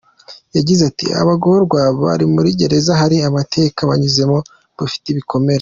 Yagize 0.55 0.81
ati 0.91 1.07
“Abagororwa 1.21 1.81
bari 2.03 2.25
muri 2.33 2.49
gereza 2.59 2.91
hari 3.01 3.15
amateka 3.29 3.79
banyuzemo, 3.89 4.37
bafite 4.79 5.07
ibikomere. 5.11 5.49